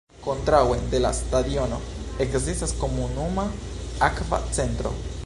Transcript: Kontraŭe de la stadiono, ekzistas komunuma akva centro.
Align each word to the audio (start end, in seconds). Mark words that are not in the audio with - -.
Kontraŭe 0.27 0.77
de 0.93 1.01
la 1.03 1.11
stadiono, 1.17 1.77
ekzistas 2.27 2.75
komunuma 2.85 3.49
akva 4.09 4.45
centro. 4.57 4.99